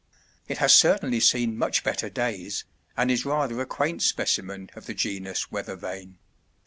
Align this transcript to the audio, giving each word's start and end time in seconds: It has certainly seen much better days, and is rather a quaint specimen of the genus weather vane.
It 0.47 0.57
has 0.57 0.73
certainly 0.73 1.19
seen 1.19 1.55
much 1.59 1.83
better 1.83 2.09
days, 2.09 2.63
and 2.97 3.11
is 3.11 3.23
rather 3.23 3.61
a 3.61 3.67
quaint 3.67 4.01
specimen 4.01 4.71
of 4.75 4.87
the 4.87 4.95
genus 4.95 5.51
weather 5.51 5.75
vane. 5.75 6.17